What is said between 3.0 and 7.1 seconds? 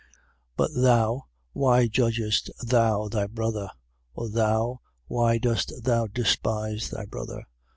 thy brother? Or thou, why dost thou despise thy